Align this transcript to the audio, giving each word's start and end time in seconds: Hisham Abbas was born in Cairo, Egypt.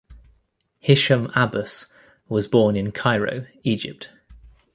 Hisham 0.79 1.29
Abbas 1.35 1.85
was 2.27 2.47
born 2.47 2.75
in 2.75 2.91
Cairo, 2.91 3.45
Egypt. 3.61 4.09